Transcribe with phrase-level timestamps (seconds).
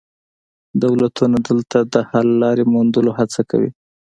[0.83, 3.69] دولتونه دلته د حل لارې موندلو هڅه کوي